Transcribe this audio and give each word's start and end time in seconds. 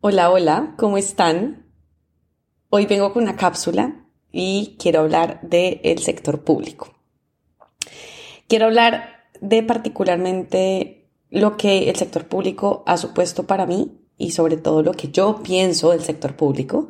Hola, 0.00 0.30
hola, 0.30 0.74
¿cómo 0.78 0.96
están? 0.96 1.66
Hoy 2.70 2.86
vengo 2.86 3.12
con 3.12 3.24
una 3.24 3.34
cápsula 3.34 4.06
y 4.30 4.76
quiero 4.78 5.00
hablar 5.00 5.40
del 5.42 5.98
sector 5.98 6.44
público. 6.44 6.94
Quiero 8.46 8.66
hablar 8.66 9.24
de 9.40 9.64
particularmente 9.64 11.10
lo 11.30 11.56
que 11.56 11.90
el 11.90 11.96
sector 11.96 12.28
público 12.28 12.84
ha 12.86 12.96
supuesto 12.96 13.48
para 13.48 13.66
mí 13.66 13.98
y 14.16 14.30
sobre 14.30 14.56
todo 14.56 14.84
lo 14.84 14.92
que 14.92 15.08
yo 15.08 15.42
pienso 15.42 15.90
del 15.90 16.02
sector 16.02 16.36
público. 16.36 16.88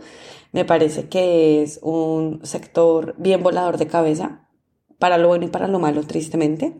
Me 0.52 0.66
parece 0.66 1.08
que 1.08 1.62
es 1.62 1.80
un 1.80 2.40
sector 2.44 3.14
bien 3.16 3.42
volador 3.42 3.78
de 3.78 3.86
cabeza, 3.86 4.50
para 4.98 5.16
lo 5.16 5.28
bueno 5.28 5.46
y 5.46 5.48
para 5.48 5.66
lo 5.66 5.78
malo, 5.78 6.02
tristemente. 6.02 6.76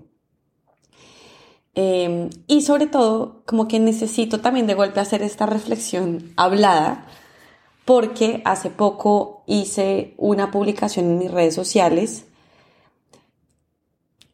Em, 1.81 2.31
y 2.49 2.63
sobre 2.63 2.89
todo, 2.89 3.43
como 3.47 3.69
que 3.69 3.79
necesito 3.79 4.41
también 4.41 4.67
de 4.67 4.75
golpe 4.75 4.99
hacer 4.99 5.23
esta 5.23 5.47
reflexión 5.47 6.33
hablada, 6.37 7.07
porque 7.85 8.43
hace 8.45 8.69
poco 8.69 9.45
hice 9.47 10.13
una 10.17 10.51
publicación 10.51 11.07
en 11.07 11.19
mis 11.19 11.31
redes 11.31 11.55
sociales 11.55 12.25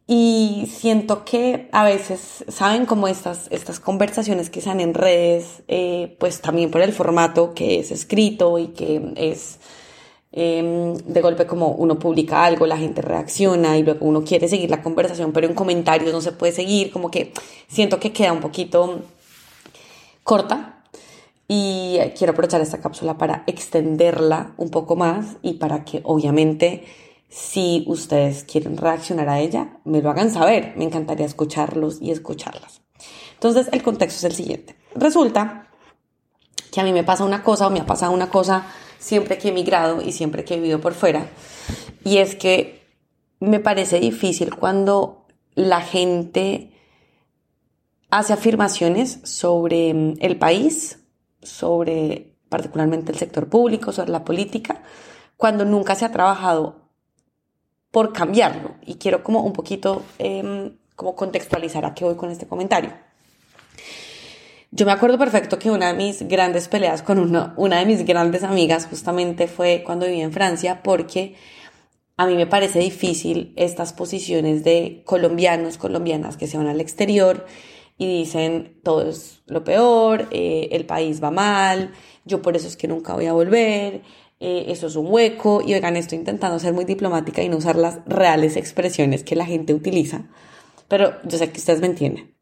y 0.06 0.70
siento 0.74 1.26
que 1.26 1.68
a 1.72 1.84
veces, 1.84 2.46
¿saben? 2.48 2.86
Como 2.86 3.08
estas, 3.08 3.48
estas 3.50 3.78
conversaciones 3.78 4.48
que 4.48 4.62
se 4.62 4.70
dan 4.70 4.80
en 4.80 4.94
redes, 4.94 5.62
eh, 5.68 6.16
pues 6.18 6.40
también 6.40 6.70
por 6.70 6.80
el 6.80 6.94
formato 6.94 7.52
que 7.52 7.78
es 7.78 7.90
escrito 7.90 8.58
y 8.58 8.68
que 8.68 9.12
es 9.16 9.58
Em, 10.36 10.96
de 10.96 11.20
golpe 11.20 11.46
como 11.46 11.68
uno 11.68 11.96
publica 11.96 12.44
algo, 12.44 12.66
la 12.66 12.76
gente 12.76 13.00
reacciona 13.00 13.78
y 13.78 13.84
luego 13.84 14.04
uno 14.04 14.24
quiere 14.24 14.48
seguir 14.48 14.68
la 14.68 14.82
conversación, 14.82 15.30
pero 15.30 15.46
en 15.46 15.54
comentarios 15.54 16.12
no 16.12 16.20
se 16.20 16.32
puede 16.32 16.50
seguir, 16.50 16.90
como 16.90 17.08
que 17.08 17.32
siento 17.68 18.00
que 18.00 18.12
queda 18.12 18.32
un 18.32 18.40
poquito 18.40 19.02
corta 20.24 20.82
y 21.46 22.00
quiero 22.18 22.32
aprovechar 22.32 22.60
esta 22.60 22.80
cápsula 22.80 23.16
para 23.16 23.44
extenderla 23.46 24.54
un 24.56 24.70
poco 24.70 24.96
más 24.96 25.36
y 25.40 25.52
para 25.52 25.84
que 25.84 26.00
obviamente 26.02 26.84
si 27.28 27.84
ustedes 27.86 28.42
quieren 28.42 28.76
reaccionar 28.76 29.28
a 29.28 29.38
ella, 29.38 29.78
me 29.84 30.02
lo 30.02 30.10
hagan 30.10 30.32
saber, 30.32 30.72
me 30.76 30.82
encantaría 30.82 31.26
escucharlos 31.26 32.02
y 32.02 32.10
escucharlas. 32.10 32.80
Entonces 33.34 33.68
el 33.70 33.84
contexto 33.84 34.18
es 34.18 34.24
el 34.24 34.32
siguiente. 34.32 34.74
Resulta 34.96 35.68
que 36.72 36.80
a 36.80 36.84
mí 36.84 36.92
me 36.92 37.04
pasa 37.04 37.22
una 37.22 37.44
cosa 37.44 37.68
o 37.68 37.70
me 37.70 37.78
ha 37.78 37.86
pasado 37.86 38.10
una 38.10 38.30
cosa 38.30 38.66
siempre 39.04 39.36
que 39.36 39.48
he 39.48 39.52
migrado 39.52 40.00
y 40.00 40.12
siempre 40.12 40.44
que 40.44 40.54
he 40.54 40.56
vivido 40.56 40.80
por 40.80 40.94
fuera. 40.94 41.28
Y 42.04 42.18
es 42.18 42.34
que 42.34 42.80
me 43.38 43.60
parece 43.60 44.00
difícil 44.00 44.54
cuando 44.54 45.26
la 45.54 45.82
gente 45.82 46.72
hace 48.08 48.32
afirmaciones 48.32 49.20
sobre 49.22 49.92
mm, 49.92 50.14
el 50.20 50.38
país, 50.38 51.00
sobre 51.42 52.32
particularmente 52.48 53.12
el 53.12 53.18
sector 53.18 53.46
público, 53.48 53.92
sobre 53.92 54.10
la 54.10 54.24
política, 54.24 54.82
cuando 55.36 55.66
nunca 55.66 55.94
se 55.94 56.06
ha 56.06 56.12
trabajado 56.12 56.88
por 57.90 58.14
cambiarlo. 58.14 58.76
Y 58.86 58.94
quiero 58.94 59.22
como 59.22 59.42
un 59.42 59.52
poquito 59.52 60.02
em, 60.18 60.78
como 60.96 61.14
contextualizar 61.14 61.84
a 61.84 61.92
qué 61.92 62.06
voy 62.06 62.14
con 62.14 62.30
este 62.30 62.46
comentario. 62.46 62.90
Yo 64.76 64.86
me 64.86 64.90
acuerdo 64.90 65.18
perfecto 65.18 65.56
que 65.56 65.70
una 65.70 65.92
de 65.92 65.94
mis 65.94 66.26
grandes 66.26 66.66
peleas 66.66 67.00
con 67.00 67.20
una, 67.20 67.54
una 67.56 67.78
de 67.78 67.86
mis 67.86 68.04
grandes 68.04 68.42
amigas 68.42 68.86
justamente 68.86 69.46
fue 69.46 69.84
cuando 69.86 70.04
viví 70.04 70.20
en 70.20 70.32
Francia 70.32 70.82
porque 70.82 71.36
a 72.16 72.26
mí 72.26 72.34
me 72.34 72.48
parece 72.48 72.80
difícil 72.80 73.52
estas 73.54 73.92
posiciones 73.92 74.64
de 74.64 75.04
colombianos, 75.06 75.78
colombianas 75.78 76.36
que 76.36 76.48
se 76.48 76.56
van 76.56 76.66
al 76.66 76.80
exterior 76.80 77.46
y 77.98 78.18
dicen 78.18 78.80
todo 78.82 79.08
es 79.08 79.42
lo 79.46 79.62
peor, 79.62 80.26
eh, 80.32 80.70
el 80.72 80.86
país 80.86 81.22
va 81.22 81.30
mal, 81.30 81.92
yo 82.24 82.42
por 82.42 82.56
eso 82.56 82.66
es 82.66 82.76
que 82.76 82.88
nunca 82.88 83.14
voy 83.14 83.26
a 83.26 83.32
volver, 83.32 84.02
eh, 84.40 84.64
eso 84.66 84.88
es 84.88 84.96
un 84.96 85.06
hueco 85.08 85.62
y 85.64 85.72
oigan, 85.74 85.96
estoy 85.96 86.18
intentando 86.18 86.58
ser 86.58 86.72
muy 86.72 86.84
diplomática 86.84 87.44
y 87.44 87.48
no 87.48 87.58
usar 87.58 87.76
las 87.76 88.00
reales 88.06 88.56
expresiones 88.56 89.22
que 89.22 89.36
la 89.36 89.46
gente 89.46 89.72
utiliza, 89.72 90.26
pero 90.88 91.14
yo 91.22 91.38
sé 91.38 91.52
que 91.52 91.58
ustedes 91.58 91.80
me 91.80 91.86
entienden. 91.86 92.34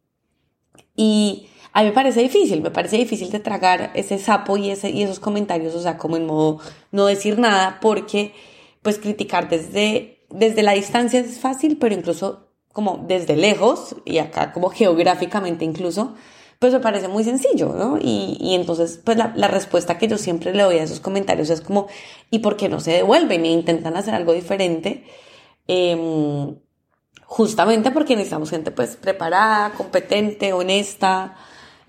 Y 0.96 1.48
a 1.72 1.80
mí 1.80 1.88
me 1.88 1.92
parece 1.92 2.20
difícil, 2.20 2.60
me 2.60 2.70
parece 2.70 2.96
difícil 2.96 3.30
de 3.30 3.40
tragar 3.40 3.90
ese 3.94 4.18
sapo 4.18 4.56
y, 4.56 4.70
ese, 4.70 4.90
y 4.90 5.02
esos 5.02 5.20
comentarios, 5.20 5.74
o 5.74 5.80
sea, 5.80 5.96
como 5.96 6.16
en 6.16 6.26
modo 6.26 6.58
no 6.90 7.06
decir 7.06 7.38
nada, 7.38 7.78
porque 7.80 8.34
pues 8.82 8.98
criticar 8.98 9.48
desde, 9.48 10.24
desde 10.28 10.62
la 10.62 10.72
distancia 10.72 11.20
es 11.20 11.38
fácil, 11.38 11.78
pero 11.78 11.94
incluso 11.94 12.48
como 12.72 13.04
desde 13.06 13.36
lejos, 13.36 13.96
y 14.04 14.18
acá 14.18 14.52
como 14.52 14.70
geográficamente 14.70 15.64
incluso, 15.64 16.14
pues 16.58 16.72
me 16.72 16.80
parece 16.80 17.08
muy 17.08 17.24
sencillo, 17.24 17.72
¿no? 17.74 17.98
Y, 18.00 18.36
y 18.40 18.54
entonces, 18.54 19.00
pues 19.02 19.16
la, 19.16 19.48
respuesta 19.48 19.98
que 19.98 20.08
yo 20.08 20.16
siempre 20.16 20.54
le 20.54 20.62
doy 20.62 20.78
a 20.78 20.84
esos 20.84 21.00
comentarios 21.00 21.50
es 21.50 21.60
como, 21.60 21.88
¿y 22.30 22.38
por 22.38 22.56
qué 22.56 22.68
no 22.68 22.80
se 22.80 22.92
devuelven 22.92 23.44
e 23.44 23.50
intentan 23.50 23.96
hacer 23.96 24.14
algo 24.14 24.32
diferente? 24.32 25.04
Eh, 25.68 26.54
justamente 27.24 27.90
porque 27.90 28.14
necesitamos 28.14 28.50
gente 28.50 28.70
pues 28.70 28.96
preparada, 28.96 29.72
competente, 29.72 30.52
honesta, 30.52 31.34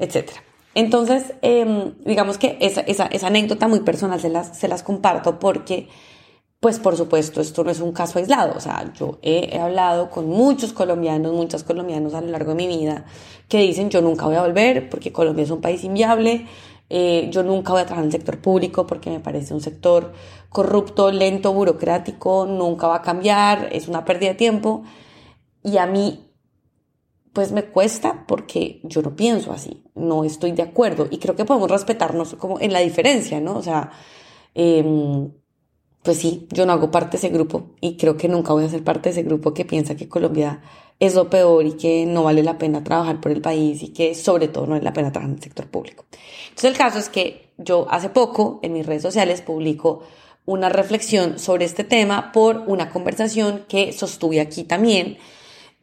etc. 0.03 0.31
Entonces, 0.75 1.33
em, 1.41 1.93
digamos 2.03 2.37
que 2.37 2.57
esa, 2.59 2.81
esa, 2.81 3.05
esa, 3.07 3.27
anécdota 3.27 3.67
muy 3.67 3.81
personal 3.81 4.19
se 4.19 4.29
las, 4.29 4.57
se 4.57 4.67
las 4.67 4.81
comparto 4.81 5.37
porque, 5.39 5.87
pues 6.59 6.79
por 6.79 6.97
supuesto, 6.97 7.41
esto 7.41 7.63
no 7.63 7.71
es 7.71 7.79
un 7.79 7.91
caso 7.91 8.19
aislado. 8.19 8.53
O 8.57 8.59
sea, 8.59 8.91
yo 8.93 9.19
he, 9.21 9.59
hablado 9.59 10.09
con 10.09 10.27
muchos 10.27 10.73
colombianos, 10.73 11.33
muchos 11.33 11.63
colombianos 11.63 12.13
a 12.13 12.21
lo 12.21 12.27
largo 12.27 12.51
de 12.51 12.55
mi 12.55 12.67
vida 12.67 13.05
que 13.47 13.59
dicen 13.59 13.89
yo 13.89 14.01
nunca 14.01 14.25
voy 14.25 14.35
a 14.35 14.41
volver 14.41 14.89
porque 14.89 15.11
Colombia 15.11 15.43
es 15.43 15.51
un 15.51 15.61
país 15.61 15.83
inviable, 15.83 16.47
eh, 16.89 17.29
yo 17.31 17.43
nunca 17.43 17.71
voy 17.73 17.81
a 17.81 17.85
trabajar 17.85 18.05
en 18.05 18.07
el 18.07 18.11
sector 18.11 18.39
público 18.39 18.87
porque 18.87 19.09
me 19.09 19.19
parece 19.19 19.53
un 19.53 19.61
sector 19.61 20.13
corrupto, 20.49 21.11
lento, 21.11 21.53
burocrático, 21.53 22.45
nunca 22.45 22.87
va 22.87 22.97
a 22.97 23.01
cambiar, 23.01 23.69
es 23.71 23.87
una 23.87 24.05
pérdida 24.05 24.29
de 24.29 24.35
tiempo. 24.35 24.83
Y 25.63 25.77
a 25.77 25.85
mí 25.85 26.32
pues 27.33 27.51
me 27.51 27.66
cuesta 27.66 28.25
porque 28.27 28.79
yo 28.83 29.01
no 29.01 29.16
pienso 29.16 29.51
así, 29.51 29.83
no 29.95 30.23
estoy 30.23 30.51
de 30.51 30.61
acuerdo 30.61 31.07
y 31.09 31.17
creo 31.17 31.35
que 31.35 31.45
podemos 31.45 31.69
respetarnos 31.69 32.35
como 32.35 32.59
en 32.59 32.71
la 32.71 32.79
diferencia, 32.79 33.41
¿no? 33.41 33.57
O 33.57 33.63
sea, 33.63 33.91
eh, 34.53 35.27
pues 36.03 36.19
sí, 36.19 36.47
yo 36.51 36.66
no 36.66 36.73
hago 36.73 36.91
parte 36.91 37.11
de 37.11 37.17
ese 37.17 37.29
grupo 37.29 37.71
y 37.81 37.97
creo 37.97 38.17
que 38.17 38.27
nunca 38.27 38.53
voy 38.53 38.66
a 38.66 38.69
ser 38.69 38.83
parte 38.83 39.09
de 39.09 39.13
ese 39.13 39.23
grupo 39.23 39.53
que 39.53 39.66
piensa 39.66 39.95
que 39.95 40.07
Colombia 40.07 40.61
es 40.99 41.16
lo 41.16 41.29
peor 41.29 41.66
y 41.66 41.73
que 41.73 42.05
no 42.05 42.23
vale 42.23 42.44
la 42.44 42.57
pena 42.59 42.83
trabajar 42.83 43.19
por 43.19 43.31
el 43.31 43.41
país 43.41 43.81
y 43.81 43.89
que 43.89 44.13
sobre 44.13 44.47
todo 44.47 44.65
no 44.65 44.71
vale 44.71 44.83
la 44.83 44.94
pena 44.94 45.11
trabajar 45.11 45.31
en 45.31 45.38
el 45.38 45.44
sector 45.44 45.67
público. 45.67 46.05
Entonces 46.50 46.71
el 46.71 46.77
caso 46.77 47.00
es 47.00 47.09
que 47.09 47.53
yo 47.57 47.88
hace 47.89 48.09
poco 48.09 48.59
en 48.61 48.73
mis 48.73 48.85
redes 48.85 49.01
sociales 49.01 49.41
publico 49.41 50.03
una 50.45 50.69
reflexión 50.69 51.39
sobre 51.39 51.65
este 51.65 51.83
tema 51.83 52.31
por 52.31 52.57
una 52.67 52.91
conversación 52.91 53.65
que 53.67 53.91
sostuve 53.91 54.39
aquí 54.39 54.65
también. 54.65 55.17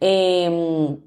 Eh, 0.01 0.99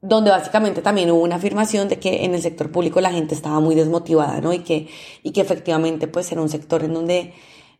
donde 0.00 0.30
básicamente 0.30 0.82
también 0.82 1.10
hubo 1.10 1.22
una 1.22 1.36
afirmación 1.36 1.88
de 1.88 1.98
que 1.98 2.24
en 2.24 2.34
el 2.34 2.42
sector 2.42 2.70
público 2.70 3.00
la 3.00 3.10
gente 3.10 3.34
estaba 3.34 3.60
muy 3.60 3.74
desmotivada, 3.74 4.40
¿no? 4.40 4.52
Y 4.52 4.60
que, 4.60 4.88
y 5.22 5.32
que 5.32 5.40
efectivamente 5.40 6.06
pues 6.08 6.30
era 6.32 6.42
un 6.42 6.48
sector 6.48 6.84
en 6.84 6.94
donde 6.94 7.34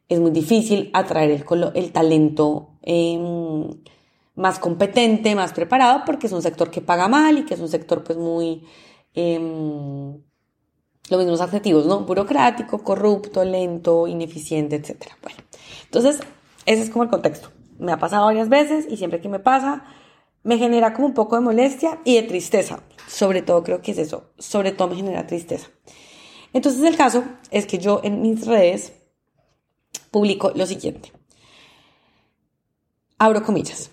es 0.09 0.21
muy 0.21 0.31
difícil 0.31 0.91
atraer 0.95 1.31
el, 1.31 1.73
el 1.75 1.93
talento 1.93 2.79
eh, 2.83 3.19
más 4.35 4.59
competente, 4.59 5.35
más 5.35 5.53
preparado, 5.53 6.03
porque 6.07 6.27
es 6.27 6.33
un 6.33 6.43
sector 6.43 6.71
que 6.71 6.81
paga 6.81 7.09
mal 7.09 7.39
y 7.39 7.45
que 7.45 7.55
es 7.55 7.61
un 7.61 7.69
sector 7.69 8.03
pues 8.05 8.19
muy... 8.19 8.65
Eh, 9.15 9.39
los 11.09 11.21
mismos 11.21 11.41
adjetivos, 11.41 11.87
¿no? 11.87 12.01
Burocrático, 12.01 12.83
corrupto, 12.83 13.45
lento, 13.45 14.07
ineficiente, 14.07 14.77
etc. 14.77 15.13
Bueno, 15.23 15.39
entonces 15.85 16.21
ese 16.65 16.83
es 16.83 16.91
como 16.91 17.05
el 17.05 17.11
contexto. 17.11 17.51
Me 17.79 17.93
ha 17.93 17.99
pasado 17.99 18.27
varias 18.27 18.49
veces 18.49 18.87
y 18.89 18.97
siempre 18.97 19.21
que 19.21 19.29
me 19.29 19.39
pasa, 19.39 19.85
me 20.47 20.59
genera 20.59 20.95
como 20.95 21.09
un 21.09 21.15
poco 21.15 21.35
de 21.35 21.43
molestia 21.43 22.01
y 22.05 22.15
de 22.15 22.23
tristeza. 22.23 22.85
Sobre 23.09 23.43
todo 23.43 23.65
creo 23.65 23.83
que 23.83 23.91
es 23.91 23.99
eso, 23.99 24.31
sobre 24.39 24.71
todo 24.71 24.89
me 24.89 24.95
genera 24.95 25.27
tristeza. 25.27 25.69
Entonces 26.53 26.83
el 26.83 26.97
caso 26.97 27.25
es 27.51 27.67
que 27.67 27.79
yo 27.79 28.01
en 28.05 28.23
mis 28.23 28.47
redes 28.47 28.93
publico 30.13 30.53
lo 30.55 30.65
siguiente. 30.65 31.13
Abro 33.19 33.43
comillas. 33.43 33.91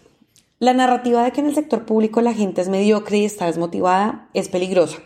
La 0.60 0.74
narrativa 0.74 1.24
de 1.24 1.32
que 1.32 1.42
en 1.42 1.48
el 1.48 1.56
sector 1.56 1.86
público 1.86 2.22
la 2.22 2.36
gente 2.36 2.62
es 2.62 2.70
mediocre 2.70 3.18
y 3.18 3.26
está 3.26 3.48
desmotivada 3.48 4.30
es 4.36 4.48
peligrosa. 4.48 5.00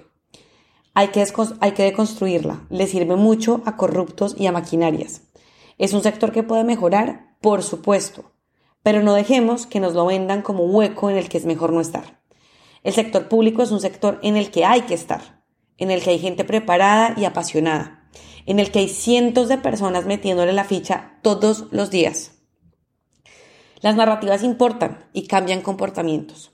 Hay 0.96 1.10
que, 1.10 1.26
hay 1.62 1.72
deconstruirla. 1.72 2.68
Le 2.70 2.88
sirve 2.88 3.16
mucho 3.16 3.62
a 3.66 3.78
corruptos 3.78 4.36
y 4.38 4.48
a 4.48 4.52
maquinarias. 4.52 5.22
¿Es 5.78 5.94
un 5.94 6.04
sector 6.04 6.34
que 6.34 6.44
puede 6.44 6.66
mejorar? 6.66 7.38
Por 7.40 7.64
supuesto 7.64 8.37
pero 8.88 9.04
no 9.04 9.16
dejemos 9.16 9.68
que 9.68 9.82
nos 9.82 9.96
lo 9.96 10.06
vendan 10.06 10.42
como 10.42 10.64
hueco 10.64 11.10
en 11.10 11.18
el 11.18 11.28
que 11.28 11.38
es 11.38 11.44
mejor 11.44 11.74
no 11.74 11.82
estar. 11.82 12.22
El 12.84 12.94
sector 12.94 13.28
público 13.28 13.62
es 13.62 13.72
un 13.72 13.82
sector 13.82 14.18
en 14.24 14.38
el 14.38 14.50
que 14.50 14.64
hay 14.64 14.84
que 14.84 14.94
estar, 14.94 15.44
en 15.78 15.92
el 15.92 16.02
que 16.02 16.12
hay 16.12 16.20
gente 16.20 16.46
preparada 16.46 17.14
y 17.18 17.26
apasionada, 17.26 18.10
en 18.46 18.60
el 18.60 18.72
que 18.72 18.80
hay 18.80 18.88
cientos 18.88 19.50
de 19.50 19.58
personas 19.58 20.06
metiéndole 20.06 20.54
la 20.54 20.64
ficha 20.64 21.20
todos 21.22 21.66
los 21.72 21.92
días. 21.92 22.32
Las 23.82 23.98
narrativas 23.98 24.42
importan 24.42 25.06
y 25.12 25.28
cambian 25.28 25.60
comportamientos. 25.60 26.54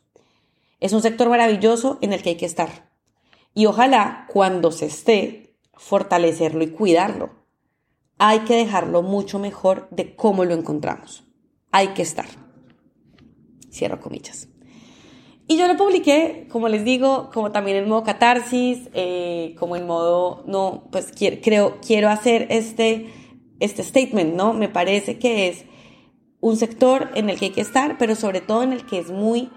Es 0.80 0.92
un 0.92 1.04
sector 1.04 1.30
maravilloso 1.30 2.00
en 2.02 2.14
el 2.14 2.24
que 2.24 2.30
hay 2.30 2.38
que 2.38 2.48
estar. 2.48 2.90
Y 3.54 3.68
ojalá 3.68 4.26
cuando 4.34 4.72
se 4.72 4.88
esté 4.88 5.56
fortalecerlo 5.76 6.64
y 6.64 6.72
cuidarlo. 6.72 7.30
Hay 8.18 8.40
que 8.40 8.56
dejarlo 8.56 9.04
mucho 9.04 9.38
mejor 9.38 9.88
de 9.92 10.16
cómo 10.16 10.46
lo 10.46 10.56
encontramos. 10.56 11.26
Hay 11.74 11.90
que 11.90 12.04
estar. 12.04 12.28
Cierro 13.72 14.00
comillas. 14.00 14.48
Y 15.48 15.58
yo 15.58 15.68
lo 15.68 15.76
publiqué, 15.76 16.48
como 16.52 16.70
les 16.70 16.86
digo, 16.86 17.32
como 17.34 17.52
también 17.52 17.78
en 17.78 17.90
modo 17.90 18.04
catarsis, 18.04 18.90
eh, 18.94 19.56
como 19.60 19.76
en 19.76 19.86
modo, 19.86 20.44
no, 20.48 20.88
pues 20.92 21.08
quiero, 21.08 21.38
creo, 21.42 21.78
quiero 21.86 22.10
hacer 22.10 22.48
este, 22.50 23.12
este 23.60 23.84
statement, 23.84 24.36
¿no? 24.36 24.54
Me 24.54 24.70
parece 24.70 25.18
que 25.18 25.50
es 25.50 25.66
un 26.40 26.58
sector 26.58 27.10
en 27.16 27.32
el 27.32 27.40
que 27.40 27.46
hay 27.46 27.52
que 27.52 27.62
estar, 27.62 27.98
pero 27.98 28.16
sobre 28.16 28.40
todo 28.40 28.62
en 28.62 28.72
el 28.72 28.86
que 28.86 29.00
es 29.00 29.10
muy 29.10 29.50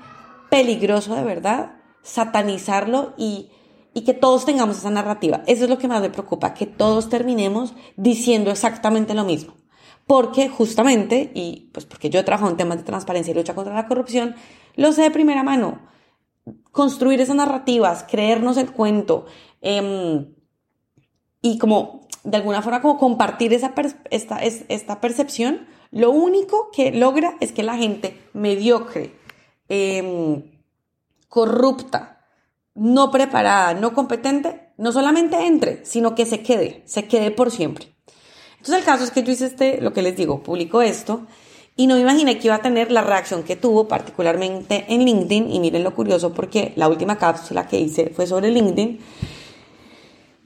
peligroso 0.51 1.15
de 1.15 1.23
verdad 1.23 1.77
satanizarlo 2.03 3.13
y, 3.19 3.51
y 3.93 4.05
que 4.05 4.15
todos 4.15 4.47
tengamos 4.47 4.79
esa 4.79 4.91
narrativa. 4.91 5.43
Eso 5.47 5.65
es 5.65 5.71
lo 5.71 5.77
que 5.79 5.87
más 5.87 6.01
me 6.01 6.11
preocupa, 6.11 6.55
que 6.55 6.67
todos 6.67 7.11
terminemos 7.11 7.75
diciendo 7.97 8.51
exactamente 8.51 9.13
lo 9.13 9.25
mismo. 9.25 9.55
Porque 10.07 10.49
justamente, 10.49 11.33
y 11.35 11.71
pues 11.73 11.85
porque 11.85 12.11
yo 12.11 12.21
he 12.21 12.25
trabajado 12.25 12.51
en 12.51 12.57
temas 12.57 12.79
de 12.79 12.85
transparencia 12.85 13.33
y 13.33 13.35
lucha 13.35 13.55
contra 13.55 13.75
la 13.75 13.89
corrupción, 13.89 14.37
lo 14.77 14.93
sé 14.93 15.03
de 15.03 15.11
primera 15.11 15.43
mano. 15.43 15.81
Construir 16.71 17.21
esas 17.21 17.37
narrativas, 17.37 18.05
creernos 18.09 18.57
el 18.57 18.71
cuento 18.71 19.27
em, 19.61 20.33
y 21.43 21.59
como 21.59 22.07
de 22.23 22.37
alguna 22.37 22.63
forma 22.63 22.83
como 22.83 22.99
compartir 22.99 23.53
esa 23.53 23.73
esta, 24.11 24.39
esta 24.43 25.01
percepción, 25.01 25.67
lo 25.91 26.11
único 26.11 26.71
que 26.71 26.93
logra 26.93 27.37
es 27.41 27.53
que 27.53 27.63
la 27.63 27.77
gente 27.77 28.21
mediocre, 28.33 29.15
em, 29.69 30.43
corrupta, 31.29 32.25
no 32.75 33.11
preparada, 33.11 33.75
no 33.75 33.93
competente, 33.95 34.73
no 34.77 34.93
solamente 34.93 35.47
entre, 35.47 35.85
sino 35.85 36.15
que 36.15 36.27
se 36.27 36.43
quede, 36.43 36.83
se 36.87 37.09
quede 37.09 37.31
por 37.31 37.51
siempre. 37.51 37.96
Entonces 38.67 38.85
el 38.85 38.85
caso 38.85 39.05
es 39.05 39.13
que 39.13 39.23
yo 39.23 39.31
hice 39.31 39.47
este, 39.47 39.81
lo 39.81 39.93
que 39.93 40.03
les 40.03 40.17
digo, 40.17 40.43
publico 40.43 40.83
esto 40.83 41.23
y 41.77 41.87
no 41.87 41.95
me 41.95 42.01
imaginé 42.01 42.37
que 42.37 42.49
iba 42.49 42.57
a 42.57 42.63
tener 42.63 42.91
la 42.91 43.03
reacción 43.03 43.45
que 43.45 43.55
tuvo, 43.55 43.87
particularmente 43.87 44.87
en 44.89 45.05
LinkedIn. 45.05 45.53
Y 45.53 45.61
miren 45.61 45.85
lo 45.85 45.95
curioso, 45.95 46.33
porque 46.33 46.73
la 46.75 46.89
última 46.89 47.17
cápsula 47.17 47.69
que 47.69 47.79
hice 47.79 48.11
fue 48.11 48.27
sobre 48.27 48.51
LinkedIn, 48.51 48.99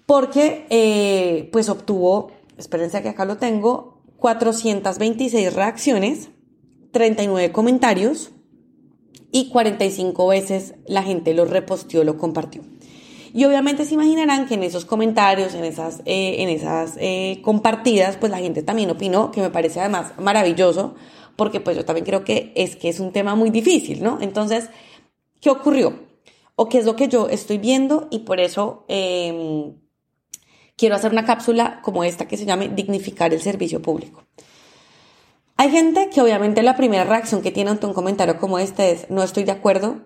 porque 0.05 0.67
eh, 0.69 1.49
pues 1.51 1.71
obtuvo, 1.71 2.33
espérense 2.59 3.01
que 3.01 3.09
acá 3.09 3.25
lo 3.25 3.39
tengo, 3.39 4.03
426 4.19 5.55
reacciones, 5.55 6.29
39 6.93 7.53
comentarios 7.53 8.33
y 9.33 9.49
45 9.49 10.27
veces 10.27 10.75
la 10.87 11.03
gente 11.05 11.33
lo 11.33 11.47
reposteó, 11.47 12.05
lo 12.05 12.19
compartió. 12.19 12.61
Y 13.33 13.45
obviamente 13.45 13.85
se 13.85 13.95
imaginarán 13.95 14.47
que 14.47 14.55
en 14.55 14.63
esos 14.63 14.85
comentarios, 14.85 15.55
en 15.55 15.65
esas, 15.65 16.01
eh, 16.05 16.37
en 16.43 16.49
esas 16.49 16.95
eh, 16.99 17.41
compartidas, 17.43 18.17
pues 18.17 18.33
la 18.33 18.39
gente 18.39 18.63
también 18.63 18.91
opinó, 18.91 19.31
que 19.31 19.41
me 19.41 19.51
parece 19.51 19.81
además 19.81 20.13
maravilloso, 20.19 20.95
porque 21.37 21.61
pues 21.61 21.77
yo 21.77 21.85
también 21.85 22.05
creo 22.05 22.25
que 22.25 22.53
es 22.57 22.77
que 22.77 22.89
es 22.89 23.01
un 23.01 23.13
tema 23.13 23.35
muy 23.35 23.51
difícil, 23.51 24.03
¿no? 24.03 24.19
Entonces, 24.21 24.69
¿qué 25.41 25.51
ocurrió? 25.51 26.01
¿O 26.57 26.69
qué 26.69 26.79
es 26.79 26.85
lo 26.85 26.97
que 26.97 27.09
yo 27.09 27.29
estoy 27.29 27.59
viendo? 27.59 28.09
Y 28.11 28.21
por 28.21 28.41
eso 28.41 28.85
em, 28.89 29.75
quiero 30.77 30.97
hacer 30.97 31.13
una 31.13 31.25
cápsula 31.25 31.81
como 31.83 32.05
esta 32.05 32.27
que 32.27 32.37
se 32.37 32.45
llame 32.45 32.69
Dignificar 32.69 33.33
el 33.33 33.41
Servicio 33.41 33.81
Público. 33.81 34.25
Hay 35.57 35.71
gente 35.71 36.11
que 36.11 36.21
obviamente 36.21 36.63
la 36.63 36.77
primera 36.77 37.05
reacción 37.05 37.43
que 37.43 37.53
tiene 37.53 37.71
ante 37.71 37.87
un 37.87 37.95
comentario 37.95 38.39
como 38.39 38.59
este 38.59 38.93
es, 38.93 39.11
no 39.11 39.23
estoy 39.23 39.45
de 39.45 39.53
acuerdo, 39.53 40.01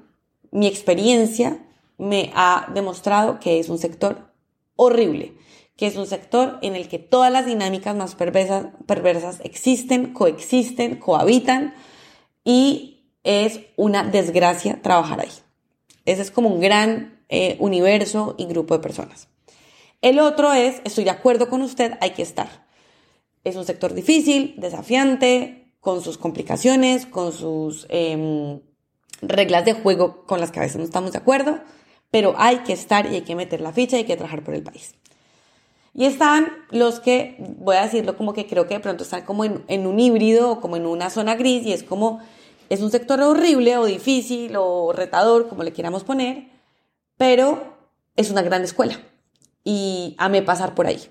mi 0.51 0.67
experiencia 0.67 1.65
me 1.99 2.33
ha 2.35 2.69
demostrado 2.75 3.39
que 3.41 3.59
es 3.59 3.69
un 3.69 3.79
sector 3.79 4.33
horrible 4.77 5.35
que 5.77 5.87
es 5.87 5.97
un 5.97 6.07
sector 6.07 6.59
en 6.63 6.77
el 6.77 6.89
que 6.89 6.99
todas 6.99 7.33
las 7.33 7.47
dinámicas 7.47 7.97
más 7.97 8.15
perversas, 8.15 9.41
existen, 9.43 10.13
coexisten, 10.13 10.97
cohabitan 10.97 11.75
y 12.45 13.09
es 13.25 13.61
una 13.77 14.05
desgracia 14.05 14.81
trabajar 14.83 15.21
ahí. 15.21 15.33
Ese 16.05 16.23
es 16.23 16.31
como 16.31 16.49
un 16.49 16.61
gran 16.61 17.25
eh, 17.29 17.57
universo 17.59 18.35
y 18.39 18.47
grupo 18.47 18.75
de 18.75 18.83
personas. 18.83 19.29
El 20.01 20.21
otro 20.21 20.53
es, 20.53 20.81
estoy 20.85 21.05
de 21.05 21.11
acuerdo 21.11 21.49
con 21.49 21.63
usted, 21.63 21.95
hay 22.01 22.11
que 22.11 22.23
estar. 22.23 22.67
Es 23.43 23.57
un 23.57 23.65
sector 23.65 23.95
difícil, 23.95 24.55
desafiante, 24.59 25.73
con 25.81 26.03
sus 26.03 26.19
complicaciones, 26.19 27.07
con 27.07 27.33
sus 27.33 27.87
em, 27.89 28.61
reglas 29.23 29.65
de 29.65 29.73
juego 29.73 30.25
con 30.27 30.41
las 30.41 30.51
que 30.51 30.61
a 30.61 30.63
veces 30.63 30.77
no 30.77 30.85
estamos 30.85 31.13
de 31.13 31.19
acuerdo, 31.19 31.61
pero 32.15 32.37
hay 32.39 32.59
que 32.59 32.73
estar 32.73 33.11
y 33.11 33.17
hay 33.17 33.23
que 33.23 33.35
meter 33.35 33.61
la 33.61 33.73
ficha 33.73 33.97
y 33.97 34.03
hay 34.03 34.05
que 34.05 34.15
trabajar 34.15 34.45
por 34.45 34.55
el 34.55 34.63
país. 34.63 34.95
Y 35.95 36.05
están 36.05 36.47
los 36.71 37.01
que, 37.01 37.35
voy 37.59 37.75
a 37.75 37.83
decirlo 37.83 38.17
como 38.17 38.35
que 38.35 38.47
creo 38.47 38.69
que 38.69 38.75
de 38.75 38.79
pronto 38.79 39.03
están 39.03 39.25
como 39.25 39.45
en, 39.45 39.87
un 39.89 39.99
híbrido 39.99 40.53
o 40.53 40.61
como 40.61 40.77
en 40.77 40.87
una 40.87 41.11
zona 41.11 41.35
gris 41.35 41.67
y 41.67 41.73
es 41.73 41.83
como, 41.83 42.21
es 42.69 42.83
un 42.83 42.93
sector 42.93 43.21
horrible 43.21 43.79
o 43.79 43.85
difícil 43.87 44.55
o 44.57 44.93
retador, 44.93 45.49
como 45.49 45.65
le 45.65 45.73
queramos 45.73 46.05
poner, 46.05 46.51
pero 47.17 47.75
es 48.15 48.31
una 48.31 48.43
gran 48.43 48.63
escuela 48.63 48.97
y 49.65 50.15
amé 50.17 50.41
pasar 50.41 50.77
por 50.77 50.87
ahí. 50.87 51.03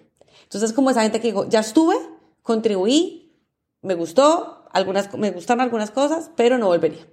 Entonces 0.44 0.72
como 0.72 0.90
esa 0.90 1.02
gente 1.02 1.20
que 1.20 1.28
digo, 1.28 1.50
ya 1.50 1.60
estuve, 1.60 1.98
contribuí, 2.44 3.44
me 3.82 3.96
gustó, 3.96 4.70
algunas, 4.72 5.14
me 5.16 5.32
gustaron 5.32 5.60
algunas 5.60 5.92
cosas, 5.92 6.32
pero 6.38 6.58
no 6.58 6.68
volvería. 6.68 7.06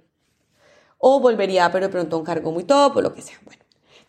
O 0.97 1.19
volvería, 1.19 1.69
pero 1.73 1.87
de 1.87 1.91
pronto 1.91 2.15
a 2.15 2.19
un 2.19 2.25
cargo 2.25 2.53
muy 2.53 2.63
top 2.63 2.95
o 2.95 3.01
lo 3.01 3.13
que 3.13 3.21
sea. 3.21 3.37
Bueno, 3.43 3.61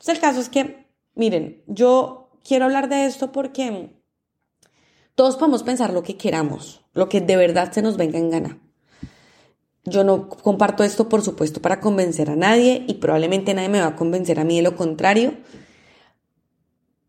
entonces 0.03 0.17
el 0.17 0.21
caso 0.21 0.41
es 0.41 0.49
que, 0.49 0.89
miren, 1.15 1.63
yo 1.69 2.33
quiero 2.43 2.65
hablar 2.65 2.89
de 2.89 3.07
esto 3.07 3.31
porque 3.31 4.03
todos 5.15 5.37
podemos 5.37 5.63
pensar 5.63 5.93
lo 5.93 6.03
que 6.03 6.17
queramos, 6.17 6.85
lo 6.93 7.09
que 7.09 7.21
de 7.21 7.37
verdad 7.37 7.71
se 7.71 7.83
nos 7.83 7.97
venga 7.97 8.19
en 8.19 8.31
gana. 8.31 8.59
Yo 9.85 10.03
no 10.03 10.29
comparto 10.29 10.83
esto, 10.83 11.09
por 11.09 11.23
supuesto, 11.23 11.63
para 11.63 11.79
convencer 11.79 12.31
a 12.31 12.35
nadie 12.35 12.85
y 12.89 12.95
probablemente 12.95 13.55
nadie 13.55 13.69
me 13.69 13.81
va 13.81 13.87
a 13.87 13.95
convencer 13.95 14.41
a 14.41 14.45
mí 14.45 14.57
de 14.57 14.63
lo 14.63 14.75
contrario. 14.75 15.35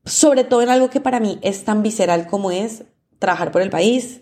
Sobre 0.05 0.43
todo 0.43 0.61
en 0.61 0.69
algo 0.69 0.91
que 0.91 1.01
para 1.01 1.19
mí 1.19 1.39
es 1.41 1.63
tan 1.63 1.81
visceral 1.81 2.27
como 2.27 2.51
es 2.51 2.83
trabajar 3.17 3.51
por 3.51 3.63
el 3.63 3.71
país, 3.71 4.21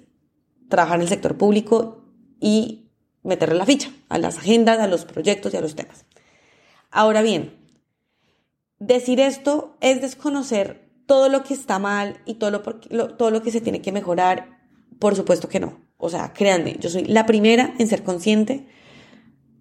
trabajar 0.69 0.95
en 0.95 1.01
el 1.01 1.09
sector 1.09 1.37
público 1.37 2.05
y 2.39 2.89
meterle 3.21 3.55
la 3.55 3.65
ficha 3.65 3.91
a 4.07 4.17
las 4.17 4.37
agendas, 4.37 4.79
a 4.79 4.87
los 4.87 5.03
proyectos 5.03 5.53
y 5.53 5.57
a 5.57 5.61
los 5.61 5.75
temas. 5.75 6.05
Ahora 6.89 7.21
bien, 7.21 7.60
decir 8.81 9.19
esto 9.19 9.77
es 9.79 10.01
desconocer 10.01 10.89
todo 11.05 11.29
lo 11.29 11.43
que 11.43 11.53
está 11.53 11.77
mal 11.77 12.19
y 12.25 12.35
todo 12.35 12.49
lo, 12.49 12.61
todo 12.61 13.29
lo 13.29 13.43
que 13.43 13.51
se 13.51 13.61
tiene 13.61 13.81
que 13.81 13.91
mejorar, 13.91 14.59
por 14.97 15.15
supuesto 15.15 15.47
que 15.47 15.59
no. 15.59 15.79
O 15.97 16.09
sea, 16.09 16.33
créanme, 16.33 16.77
yo 16.79 16.89
soy 16.89 17.05
la 17.05 17.27
primera 17.27 17.75
en 17.77 17.87
ser 17.87 18.03
consciente 18.03 18.67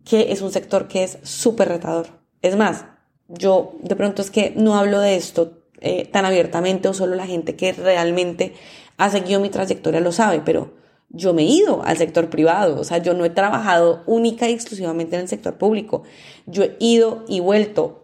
que 0.04 0.32
es 0.32 0.40
un 0.40 0.50
sector 0.50 0.88
que 0.88 1.04
es 1.04 1.18
súper 1.22 1.68
retador. 1.68 2.06
Es 2.40 2.56
más, 2.56 2.86
yo 3.28 3.74
de 3.82 3.94
pronto 3.94 4.22
es 4.22 4.30
que 4.30 4.54
no 4.56 4.76
hablo 4.76 5.00
de 5.00 5.16
esto 5.16 5.64
eh, 5.82 6.06
tan 6.06 6.24
abiertamente 6.24 6.88
o 6.88 6.94
solo 6.94 7.14
la 7.14 7.26
gente 7.26 7.56
que 7.56 7.72
realmente 7.72 8.54
ha 8.96 9.10
seguido 9.10 9.38
mi 9.38 9.50
trayectoria 9.50 10.00
lo 10.00 10.12
sabe, 10.12 10.40
pero 10.42 10.72
yo 11.10 11.34
me 11.34 11.42
he 11.42 11.46
ido 11.46 11.82
al 11.84 11.98
sector 11.98 12.30
privado, 12.30 12.80
o 12.80 12.84
sea, 12.84 12.98
yo 12.98 13.12
no 13.12 13.24
he 13.26 13.30
trabajado 13.30 14.02
única 14.06 14.48
y 14.48 14.52
exclusivamente 14.52 15.16
en 15.16 15.22
el 15.22 15.28
sector 15.28 15.58
público. 15.58 16.04
Yo 16.46 16.62
he 16.62 16.76
ido 16.78 17.24
y 17.28 17.40
vuelto 17.40 18.00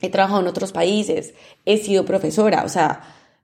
he 0.00 0.10
trabajado 0.10 0.40
en 0.40 0.48
otros 0.48 0.72
países, 0.72 1.34
he 1.64 1.78
sido 1.78 2.04
profesora, 2.04 2.64
o 2.64 2.68
sea, 2.68 3.02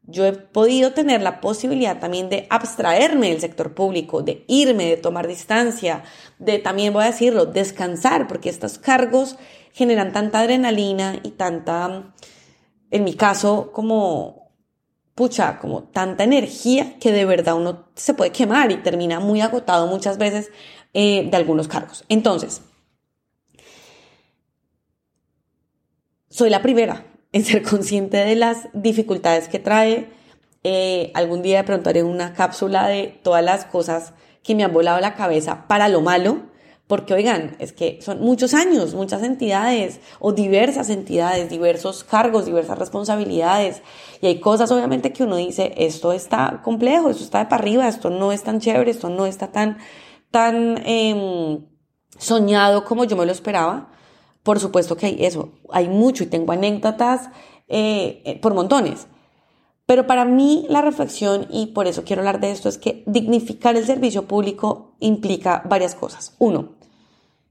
yo 0.09 0.25
he 0.25 0.33
podido 0.33 0.93
tener 0.93 1.21
la 1.21 1.41
posibilidad 1.41 1.99
también 1.99 2.29
de 2.29 2.47
abstraerme 2.49 3.31
del 3.31 3.41
sector 3.41 3.75
público, 3.75 4.23
de 4.23 4.45
irme, 4.47 4.87
de 4.87 4.97
tomar 4.97 5.27
distancia, 5.27 6.05
de 6.39 6.59
también 6.59 6.93
voy 6.93 7.03
a 7.03 7.07
decirlo, 7.07 7.47
descansar, 7.47 8.29
porque 8.29 8.49
estos 8.49 8.79
cargos 8.79 9.37
generan 9.73 10.13
tanta 10.13 10.41
adrenalina 10.41 11.19
y 11.23 11.33
tanta, 11.33 12.15
en 12.91 13.05
mi 13.05 13.15
caso, 13.15 13.73
como, 13.73 14.53
pucha, 15.17 15.59
como 15.59 15.83
tanta 15.83 16.23
energía 16.23 16.99
que 17.01 17.11
de 17.11 17.25
verdad 17.25 17.57
uno 17.57 17.89
se 17.97 18.15
puede 18.15 18.31
quemar 18.31 18.71
y 18.71 18.77
termina 18.77 19.19
muy 19.19 19.41
agotado 19.41 19.89
muchas 19.89 20.19
veces 20.19 20.51
eh, 20.95 21.29
de 21.29 21.37
algunos 21.37 21.67
cargos. 21.67 22.05
Entonces, 22.09 22.63
soy 26.37 26.51
la 26.51 26.61
primera 26.61 27.07
en 27.33 27.45
ser 27.47 27.63
consciente 27.63 28.19
de 28.19 28.37
las 28.37 28.69
dificultades 28.75 29.49
que 29.49 29.59
trae. 29.59 30.11
Eh, 30.65 31.11
algún 31.15 31.41
día 31.41 31.59
de 31.59 31.65
pronto 31.65 31.89
haré 31.89 32.03
una 32.03 32.35
cápsula 32.35 32.89
de 32.89 33.19
todas 33.23 33.43
las 33.43 33.65
cosas 33.65 34.13
que 34.43 34.55
me 34.55 34.63
han 34.63 34.73
volado 34.73 35.01
la 35.01 35.15
cabeza 35.15 35.65
para 35.67 35.89
lo 35.89 36.03
malo, 36.03 36.43
porque 36.87 37.15
oigan, 37.15 37.57
es 37.59 37.73
que 37.73 38.01
son 38.03 38.21
muchos 38.21 38.53
años, 38.53 38.95
muchas 38.95 39.23
entidades 39.23 40.01
o 40.19 40.33
diversas 40.33 40.91
entidades, 40.91 41.49
diversos 41.49 42.05
cargos, 42.05 42.45
diversas 42.45 42.79
responsabilidades. 42.79 43.81
Y 44.21 44.27
hay 44.27 44.39
cosas 44.39 44.71
obviamente 44.71 45.15
que 45.15 45.23
uno 45.23 45.37
dice, 45.37 45.73
esto 45.79 46.13
está 46.13 46.61
complejo, 46.63 47.09
esto 47.09 47.25
está 47.25 47.39
de 47.39 47.47
para 47.47 47.63
arriba, 47.63 47.89
esto 47.89 48.11
no 48.11 48.31
es 48.31 48.43
tan 48.43 48.61
chévere, 48.61 48.91
esto 48.91 49.09
no 49.09 49.25
está 49.25 49.53
tan, 49.53 49.79
tan 50.31 50.83
em, 50.85 51.65
soñado 52.19 52.85
como 52.85 53.05
yo 53.05 53.17
me 53.17 53.25
lo 53.25 53.33
esperaba. 53.33 53.97
Por 54.47 54.61
supuesto 54.61 54.97
que 54.97 55.07
hay 55.07 55.25
eso, 55.25 55.55
hay 55.71 55.89
mucho 55.89 56.23
y 56.23 56.29
tengo 56.29 56.53
anécdotas 56.53 57.31
eh, 57.67 58.23
eh, 58.25 58.39
por 58.39 58.55
montones. 58.55 59.09
Pero 59.87 60.07
para 60.07 60.25
mí 60.25 60.67
la 60.69 60.83
reflexión, 60.83 61.49
y 61.51 61.67
por 61.75 61.89
eso 61.89 62.05
quiero 62.05 62.23
hablar 62.23 62.39
de 62.39 62.53
esto, 62.53 62.69
es 62.69 62.79
que 62.79 63.03
dignificar 63.09 63.77
el 63.77 63.85
servicio 63.85 64.29
público 64.29 64.95
implica 65.01 65.65
varias 65.69 65.97
cosas. 65.97 66.37
Uno, 66.39 66.77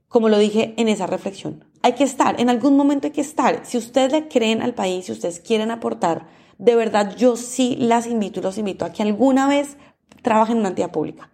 como 0.08 0.30
lo 0.30 0.38
dije 0.38 0.72
en 0.78 0.88
esa 0.88 1.06
reflexión, 1.06 1.66
hay 1.82 1.92
que 1.92 2.04
estar, 2.04 2.40
en 2.40 2.48
algún 2.48 2.78
momento 2.78 3.08
hay 3.08 3.12
que 3.12 3.20
estar. 3.20 3.66
Si 3.66 3.76
ustedes 3.76 4.12
le 4.12 4.28
creen 4.28 4.62
al 4.62 4.72
país, 4.72 5.04
si 5.04 5.12
ustedes 5.12 5.40
quieren 5.40 5.70
aportar, 5.70 6.28
de 6.56 6.76
verdad 6.76 7.14
yo 7.14 7.36
sí 7.36 7.76
las 7.78 8.06
invito 8.06 8.40
y 8.40 8.42
los 8.42 8.56
invito 8.56 8.86
a 8.86 8.92
que 8.94 9.02
alguna 9.02 9.48
vez 9.48 9.76
trabajen 10.22 10.54
en 10.54 10.60
una 10.60 10.70
entidad 10.70 10.92
pública. 10.92 11.30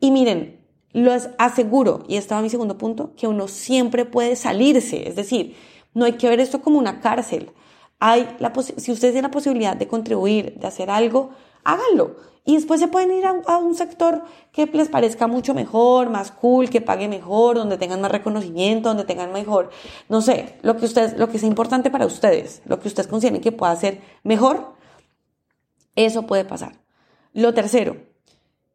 Y 0.00 0.10
miren, 0.10 0.57
los 0.92 1.28
aseguro, 1.38 2.04
y 2.08 2.16
este 2.16 2.34
va 2.34 2.42
mi 2.42 2.50
segundo 2.50 2.78
punto, 2.78 3.12
que 3.16 3.26
uno 3.26 3.48
siempre 3.48 4.04
puede 4.04 4.36
salirse. 4.36 5.08
Es 5.08 5.16
decir, 5.16 5.56
no 5.94 6.04
hay 6.04 6.14
que 6.14 6.28
ver 6.28 6.40
esto 6.40 6.60
como 6.60 6.78
una 6.78 7.00
cárcel. 7.00 7.50
Hay 8.00 8.36
la 8.38 8.52
si 8.54 8.92
ustedes 8.92 9.12
tienen 9.12 9.24
la 9.24 9.30
posibilidad 9.30 9.76
de 9.76 9.88
contribuir, 9.88 10.54
de 10.58 10.66
hacer 10.66 10.90
algo, 10.90 11.30
háganlo. 11.64 12.16
Y 12.44 12.54
después 12.54 12.80
se 12.80 12.88
pueden 12.88 13.12
ir 13.12 13.26
a, 13.26 13.58
un 13.58 13.74
sector 13.74 14.22
que 14.52 14.64
les 14.64 14.88
parezca 14.88 15.26
mucho 15.26 15.52
mejor, 15.52 16.08
más 16.08 16.30
cool, 16.30 16.70
que 16.70 16.80
pague 16.80 17.06
mejor, 17.06 17.56
donde 17.56 17.76
tengan 17.76 18.00
más 18.00 18.10
reconocimiento, 18.10 18.88
donde 18.88 19.04
tengan 19.04 19.32
mejor, 19.32 19.68
no 20.08 20.22
sé, 20.22 20.56
lo 20.62 20.78
que 20.78 20.86
ustedes, 20.86 21.18
lo 21.18 21.28
que 21.28 21.38
sea 21.38 21.46
importante 21.46 21.90
para 21.90 22.06
ustedes, 22.06 22.62
lo 22.64 22.80
que 22.80 22.88
ustedes 22.88 23.06
consideren 23.06 23.42
que 23.42 23.52
pueda 23.52 23.76
ser 23.76 24.00
mejor, 24.22 24.72
eso 25.94 26.22
puede 26.22 26.46
pasar. 26.46 26.80
Lo 27.34 27.52
tercero, 27.52 27.98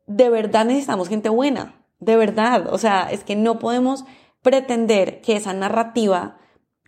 de 0.05 0.29
verdad 0.29 0.65
necesitamos 0.65 1.09
gente 1.09 1.29
buena, 1.29 1.82
de 2.05 2.15
verdad. 2.15 2.73
O 2.73 2.77
sea, 2.77 3.09
es 3.11 3.23
que 3.23 3.35
no 3.35 3.59
podemos 3.59 4.05
pretender 4.41 5.21
que 5.21 5.35
esa 5.35 5.53
narrativa 5.53 6.37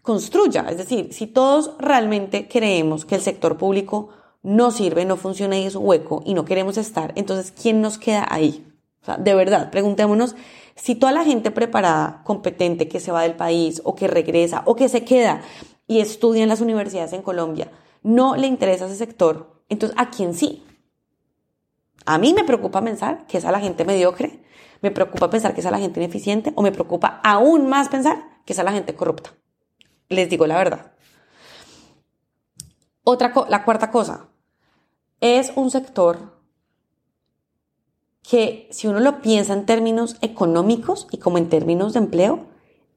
construya. 0.01 0.67
Es 0.69 0.77
decir, 0.77 1.13
si 1.13 1.27
todos 1.27 1.71
realmente 1.79 2.47
creemos 2.47 3.05
que 3.05 3.15
el 3.15 3.21
sector 3.21 3.57
público 3.57 4.09
no 4.43 4.69
sirve, 4.71 5.05
no 5.05 5.17
funciona 5.17 5.57
y 5.57 5.65
es 5.65 5.75
hueco 5.75 6.21
y 6.25 6.35
no 6.35 6.45
queremos 6.45 6.77
estar, 6.77 7.13
entonces, 7.15 7.51
¿quién 7.51 7.81
nos 7.81 7.97
queda 7.97 8.27
ahí? 8.29 8.67
O 9.01 9.05
sea, 9.05 9.17
de 9.17 9.33
verdad, 9.33 9.71
preguntémonos 9.71 10.35
si 10.75 10.95
toda 10.95 11.11
la 11.11 11.23
gente 11.23 11.51
preparada, 11.51 12.21
competente, 12.23 12.87
que 12.87 12.99
se 12.99 13.11
va 13.11 13.23
del 13.23 13.35
país 13.35 13.81
o 13.83 13.95
que 13.95 14.07
regresa 14.07 14.61
o 14.65 14.75
que 14.75 14.89
se 14.89 15.03
queda 15.03 15.41
y 15.87 15.99
estudia 15.99 16.43
en 16.43 16.49
las 16.49 16.61
universidades 16.61 17.13
en 17.13 17.21
Colombia, 17.21 17.71
no 18.03 18.35
le 18.35 18.47
interesa 18.47 18.85
ese 18.85 18.95
sector, 18.95 19.61
entonces, 19.69 19.97
¿a 19.97 20.11
quién 20.11 20.35
sí? 20.35 20.63
A 22.05 22.19
mí 22.19 22.33
me 22.33 22.43
preocupa 22.43 22.83
pensar 22.83 23.25
que 23.25 23.39
es 23.39 23.45
a 23.45 23.51
la 23.51 23.59
gente 23.59 23.83
mediocre, 23.85 24.44
me 24.85 24.91
preocupa 24.91 25.31
pensar 25.31 25.55
que 25.55 25.61
es 25.61 25.65
a 25.65 25.71
la 25.71 25.79
gente 25.79 25.99
ineficiente 25.99 26.53
o 26.55 26.61
me 26.61 26.71
preocupa 26.71 27.19
aún 27.23 27.67
más 27.67 27.89
pensar 27.89 28.23
que 28.45 28.53
es 28.53 28.59
a 28.59 28.63
la 28.63 28.71
gente 28.71 28.93
corrupta. 28.93 29.31
Les 30.09 30.29
digo 30.29 30.45
la 30.45 30.57
verdad. 30.57 30.91
Otra, 33.03 33.33
la 33.49 33.65
cuarta 33.65 33.89
cosa, 33.89 34.27
es 35.21 35.51
un 35.55 35.71
sector 35.71 36.35
que 38.21 38.67
si 38.69 38.85
uno 38.85 38.99
lo 38.99 39.23
piensa 39.23 39.53
en 39.53 39.65
términos 39.65 40.17
económicos 40.21 41.07
y 41.09 41.17
como 41.17 41.39
en 41.39 41.49
términos 41.49 41.93
de 41.93 41.99
empleo, 41.99 42.45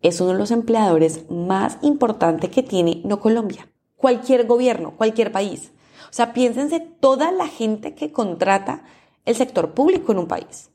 es 0.02 0.20
uno 0.20 0.32
de 0.32 0.38
los 0.38 0.50
empleadores 0.50 1.30
más 1.30 1.78
importantes 1.80 2.50
que 2.50 2.62
tiene 2.62 3.00
no 3.06 3.18
Colombia, 3.18 3.66
cualquier 3.96 4.46
gobierno, 4.46 4.94
cualquier 4.94 5.32
país. 5.32 5.72
O 6.10 6.12
sea, 6.12 6.34
piénsense 6.34 6.80
toda 6.80 7.32
la 7.32 7.48
gente 7.48 7.94
que 7.94 8.12
contrata 8.12 8.84
el 9.24 9.36
sector 9.36 9.72
público 9.72 10.12
en 10.12 10.18
un 10.18 10.28
país. 10.28 10.70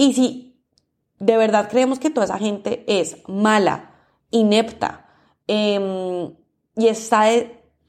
Y 0.00 0.14
si 0.14 0.58
de 1.18 1.36
verdad 1.36 1.68
creemos 1.68 1.98
que 1.98 2.08
toda 2.08 2.24
esa 2.24 2.38
gente 2.38 2.84
es 2.86 3.18
mala, 3.28 3.90
inepta 4.30 5.06
em, 5.46 6.32
y 6.74 6.86
está 6.88 7.26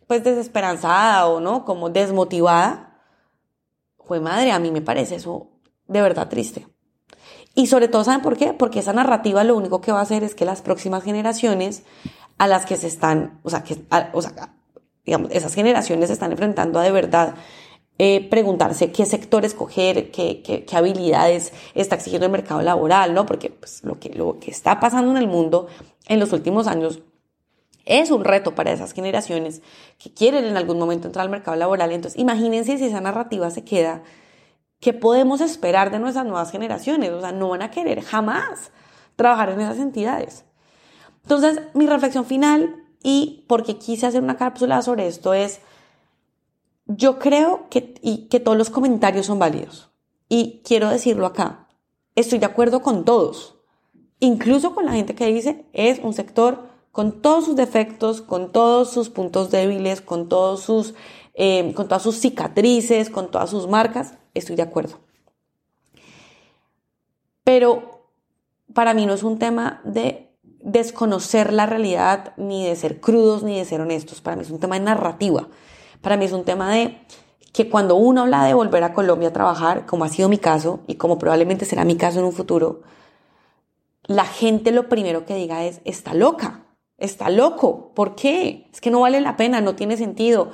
pues 0.08 0.22
desesperanzada 0.22 1.26
o 1.28 1.40
no, 1.40 1.64
como 1.64 1.90
desmotivada, 1.90 3.00
fue 3.98 4.20
madre, 4.20 4.52
a 4.52 4.60
mí 4.60 4.72
me 4.72 4.82
parece 4.82 5.16
eso 5.16 5.52
de 5.88 6.02
verdad 6.02 6.28
triste. 6.28 6.68
Y 7.56 7.68
sobre 7.68 7.88
todo, 7.88 8.04
¿saben 8.04 8.22
por 8.22 8.36
qué? 8.36 8.52
Porque 8.52 8.80
esa 8.80 8.92
narrativa 8.92 9.46
lo 9.46 9.56
único 9.56 9.80
que 9.80 9.94
va 9.94 10.00
a 10.00 10.04
hacer 10.04 10.26
es 10.26 10.36
que 10.36 10.44
las 10.44 10.62
próximas 10.62 11.06
generaciones 11.06 11.84
a 12.38 12.48
las 12.48 12.66
que 12.66 12.76
se 12.76 12.88
están, 12.88 13.40
o 13.44 13.50
sea, 13.50 13.64
que, 13.64 13.78
o 14.12 14.22
sea, 14.22 14.54
digamos, 15.06 15.32
esas 15.32 15.54
generaciones 15.54 16.08
se 16.08 16.14
están 16.14 16.34
enfrentando 16.34 16.78
a 16.78 16.84
de 16.84 16.92
verdad 16.92 17.36
eh, 18.04 18.28
preguntarse 18.32 18.92
qué 18.92 19.06
sector 19.06 19.46
escoger, 19.46 20.10
qué, 20.10 20.42
qué, 20.42 20.66
qué, 20.66 20.76
habilidades 20.76 21.54
está 21.76 21.98
exigiendo 21.98 22.26
el 22.26 22.32
mercado 22.32 22.64
laboral, 22.64 23.14
¿no? 23.14 23.28
Porque 23.28 23.52
pues, 23.52 23.84
lo, 23.84 24.00
que, 24.00 24.10
lo 24.10 24.40
que 24.40 24.50
está 24.50 24.80
pasando 24.80 25.12
en 25.12 25.18
el 25.18 25.28
mundo 25.28 25.68
en 26.08 26.20
los 26.20 26.34
últimos 26.34 26.66
años 26.66 27.04
es 27.86 28.10
un 28.10 28.24
reto 28.24 28.56
para 28.56 28.72
esas 28.72 28.94
generaciones 28.94 29.62
que 30.00 30.12
quieren 30.12 30.46
en 30.46 30.58
algún 30.58 30.80
momento 30.80 31.06
entrar 31.06 31.26
al 31.26 31.30
mercado 31.30 31.56
laboral. 31.58 31.92
Entonces, 31.92 32.20
imagínense 32.20 32.80
si 32.80 32.86
esa 32.86 33.02
narrativa 33.02 33.52
se 33.52 33.64
queda, 33.64 34.02
¿qué 34.80 34.94
podemos 34.94 35.40
esperar 35.40 35.92
de 35.92 36.00
nuestras 36.00 36.26
nuevas 36.26 36.52
generaciones? 36.52 37.12
O 37.12 37.22
sea, 37.22 37.32
no 37.32 37.50
van 37.50 37.62
a 37.62 37.70
querer 37.70 38.02
jamás 38.02 38.72
trabajar 39.16 39.52
en 39.52 39.62
esas 39.62 39.78
entidades. 39.78 40.44
Entonces, 41.22 41.62
mi 41.76 41.86
reflexión 41.86 42.26
final 42.26 42.78
y 43.04 43.46
porque 43.48 43.78
quise 43.78 44.08
hacer 44.08 44.24
una 44.24 44.38
cápsula 44.38 44.82
sobre 44.82 45.06
esto 45.06 45.36
es, 45.36 45.62
yo 46.98 47.20
creo 47.20 47.68
que, 47.70 47.96
y 48.02 48.28
que 48.28 48.40
todos 48.40 48.58
los 48.58 48.70
comentarios 48.70 49.26
son 49.26 49.40
válidos. 49.40 49.90
Y 50.30 50.62
quiero 50.64 50.90
decirlo 50.90 51.26
acá, 51.26 51.68
estoy 52.16 52.40
de 52.40 52.46
acuerdo 52.46 52.82
con 52.82 53.06
todos, 53.06 53.56
incluso 54.20 54.74
con 54.74 54.86
la 54.86 54.94
gente 54.94 55.16
que 55.16 55.32
dice 55.32 55.66
es 55.74 56.00
un 56.00 56.14
sector 56.14 56.70
con 56.92 57.22
todos 57.22 57.46
sus 57.46 57.56
defectos, 57.56 58.22
con 58.22 58.52
todos 58.52 58.92
sus 58.92 59.10
puntos 59.10 59.50
débiles, 59.50 60.02
con, 60.02 60.28
todos 60.28 60.62
sus, 60.62 60.94
eh, 61.34 61.74
con 61.74 61.88
todas 61.88 62.04
sus 62.04 62.18
cicatrices, 62.18 63.10
con 63.10 63.32
todas 63.32 63.50
sus 63.50 63.68
marcas, 63.68 64.16
estoy 64.34 64.58
de 64.58 64.64
acuerdo. 64.64 65.00
Pero 67.44 68.10
para 68.74 68.94
mí 68.94 69.06
no 69.06 69.14
es 69.14 69.24
un 69.24 69.40
tema 69.40 69.82
de 69.86 70.30
desconocer 70.64 71.54
la 71.54 71.66
realidad, 71.66 72.34
ni 72.38 72.66
de 72.66 72.76
ser 72.76 73.00
crudos, 73.00 73.44
ni 73.44 73.58
de 73.58 73.66
ser 73.66 73.82
honestos. 73.82 74.22
Para 74.22 74.36
mí 74.36 74.44
es 74.44 74.52
un 74.52 74.60
tema 74.60 74.78
de 74.78 74.86
narrativa. 74.86 75.48
Para 76.02 76.18
mí 76.18 76.26
es 76.26 76.32
un 76.32 76.44
tema 76.44 76.74
de 76.74 76.98
que 77.54 77.70
cuando 77.70 77.96
uno 77.96 78.22
habla 78.22 78.46
de 78.46 78.54
volver 78.54 78.84
a 78.84 78.94
Colombia 78.94 79.30
a 79.30 79.34
trabajar, 79.34 79.86
como 79.86 80.04
ha 80.04 80.10
sido 80.10 80.30
mi 80.30 80.38
caso 80.38 80.82
y 80.88 80.96
como 80.96 81.18
probablemente 81.18 81.66
será 81.66 81.84
mi 81.86 81.96
caso 81.96 82.20
en 82.20 82.26
un 82.26 82.34
futuro, 82.34 82.82
la 84.06 84.26
gente 84.26 84.72
lo 84.72 84.90
primero 84.90 85.26
que 85.26 85.36
diga 85.36 85.64
es, 85.66 85.82
está 85.86 86.14
loca, 86.14 86.66
está 86.98 87.30
loco, 87.30 87.94
¿por 87.94 88.16
qué? 88.16 88.70
Es 88.74 88.82
que 88.82 88.92
no 88.92 89.02
vale 89.02 89.22
la 89.22 89.38
pena, 89.38 89.62
no 89.62 89.76
tiene 89.76 89.98
sentido. 89.98 90.52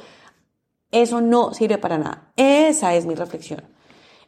Eso 0.91 1.21
no 1.21 1.53
sirve 1.53 1.77
para 1.77 1.97
nada. 1.97 2.31
Esa 2.35 2.95
es 2.95 3.05
mi 3.05 3.15
reflexión. 3.15 3.63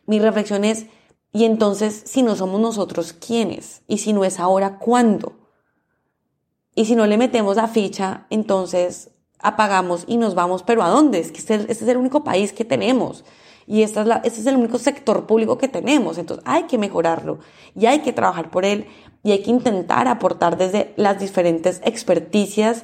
Mi 0.05 0.19
reflexión 0.19 0.63
es, 0.63 0.87
y 1.31 1.45
entonces, 1.45 2.03
si 2.05 2.21
no 2.23 2.35
somos 2.35 2.59
nosotros, 2.59 3.13
¿quiénes? 3.13 3.83
Y 3.87 3.99
si 3.99 4.13
no 4.13 4.25
es 4.25 4.39
ahora, 4.39 4.77
¿cuándo? 4.79 5.33
Y 6.75 6.85
si 6.85 6.95
no 6.95 7.05
le 7.05 7.17
metemos 7.17 7.55
la 7.55 7.67
ficha, 7.67 8.25
entonces 8.29 9.11
apagamos 9.39 10.03
y 10.07 10.17
nos 10.17 10.35
vamos, 10.35 10.63
pero 10.63 10.83
¿a 10.83 10.89
dónde? 10.89 11.19
Es 11.19 11.31
que 11.31 11.39
este, 11.39 11.71
es 11.71 11.81
el 11.81 11.97
único 11.97 12.23
país 12.23 12.53
que 12.53 12.65
tenemos 12.65 13.23
y 13.65 13.83
esta 13.83 14.01
es 14.01 14.07
este 14.23 14.41
es 14.41 14.47
el 14.47 14.57
único 14.57 14.79
sector 14.79 15.27
público 15.27 15.57
que 15.57 15.67
tenemos, 15.67 16.17
entonces 16.17 16.43
hay 16.47 16.63
que 16.63 16.77
mejorarlo 16.77 17.39
y 17.75 17.85
hay 17.85 17.99
que 17.99 18.13
trabajar 18.13 18.49
por 18.49 18.65
él 18.65 18.87
y 19.23 19.31
hay 19.31 19.43
que 19.43 19.51
intentar 19.51 20.07
aportar 20.07 20.57
desde 20.57 20.93
las 20.97 21.19
diferentes 21.19 21.81
experticias 21.83 22.83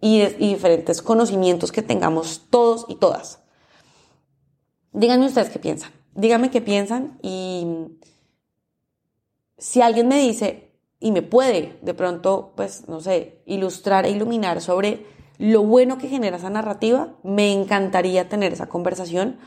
y, 0.00 0.22
y 0.22 0.54
diferentes 0.54 1.02
conocimientos 1.02 1.70
que 1.70 1.82
tengamos 1.82 2.46
todos 2.50 2.86
y 2.88 2.96
todas. 2.96 3.40
Díganme 4.92 5.26
ustedes 5.26 5.50
qué 5.50 5.58
piensan, 5.58 5.92
díganme 6.14 6.50
qué 6.50 6.60
piensan 6.60 7.18
y 7.22 7.66
si 9.58 9.80
alguien 9.80 10.08
me 10.08 10.18
dice 10.18 10.72
y 10.98 11.12
me 11.12 11.22
puede 11.22 11.78
de 11.82 11.94
pronto, 11.94 12.52
pues, 12.56 12.88
no 12.88 13.00
sé, 13.00 13.42
ilustrar 13.44 14.06
e 14.06 14.10
iluminar 14.10 14.60
sobre 14.60 15.06
lo 15.42 15.64
bueno 15.64 15.98
que 15.98 16.08
genera 16.08 16.36
esa 16.36 16.50
narrativa, 16.50 17.16
me 17.24 17.52
encantaría 17.52 18.28
tener 18.28 18.52
esa 18.52 18.68
conversación 18.68 19.38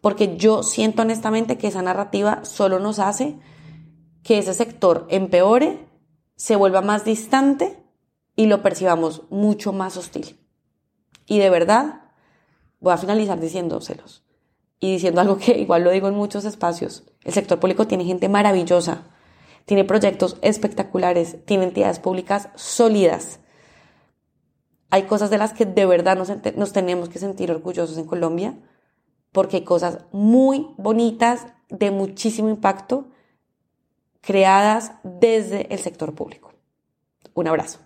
porque 0.00 0.36
yo 0.36 0.62
siento 0.62 1.02
honestamente 1.02 1.58
que 1.58 1.66
esa 1.66 1.82
narrativa 1.82 2.44
solo 2.44 2.78
nos 2.78 3.00
hace 3.00 3.36
que 4.22 4.38
ese 4.38 4.54
sector 4.54 5.08
empeore, 5.10 5.88
se 6.36 6.54
vuelva 6.54 6.82
más 6.82 7.04
distante 7.04 7.82
y 8.36 8.46
lo 8.46 8.62
percibamos 8.62 9.22
mucho 9.28 9.72
más 9.72 9.96
hostil. 9.96 10.38
Y 11.26 11.40
de 11.40 11.50
verdad, 11.50 12.12
voy 12.78 12.92
a 12.92 12.98
finalizar 12.98 13.40
diciéndoselos 13.40 14.22
y 14.78 14.92
diciendo 14.92 15.20
algo 15.20 15.36
que 15.36 15.58
igual 15.58 15.82
lo 15.82 15.90
digo 15.90 16.06
en 16.06 16.14
muchos 16.14 16.44
espacios. 16.44 17.02
El 17.24 17.32
sector 17.32 17.58
público 17.58 17.88
tiene 17.88 18.04
gente 18.04 18.28
maravillosa, 18.28 19.08
tiene 19.64 19.82
proyectos 19.82 20.36
espectaculares, 20.42 21.44
tiene 21.44 21.64
entidades 21.64 21.98
públicas 21.98 22.50
sólidas 22.54 23.40
hay 24.90 25.04
cosas 25.04 25.30
de 25.30 25.38
las 25.38 25.52
que 25.52 25.66
de 25.66 25.86
verdad 25.86 26.16
nos, 26.16 26.72
tenemos 26.72 27.08
que 27.08 27.18
sentir 27.18 27.50
orgullosos 27.50 27.96
en 27.96 28.04
Colombia, 28.04 28.54
porque 29.32 29.58
hay 29.58 29.64
cosas 29.64 30.00
muy 30.12 30.68
bonitas, 30.76 31.46
de 31.68 31.92
muchísimo 31.92 32.48
impacto, 32.48 33.08
creadas 34.20 34.92
desde 35.04 35.72
el 35.72 35.78
sector 35.78 36.14
público. 36.14 36.52
Un 37.34 37.46
abrazo. 37.46 37.78